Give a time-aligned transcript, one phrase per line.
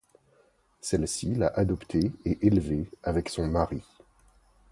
[0.79, 3.83] Celle-ci l'a adopté et élevé avec son mari.